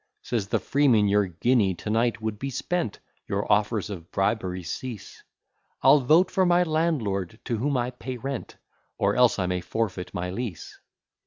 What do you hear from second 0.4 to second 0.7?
the